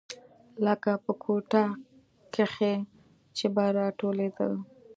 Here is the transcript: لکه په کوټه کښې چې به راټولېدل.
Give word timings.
لکه 0.65 0.91
په 1.03 1.11
کوټه 1.23 1.63
کښې 2.33 2.73
چې 3.37 3.45
به 3.53 3.65
راټولېدل. 3.77 4.53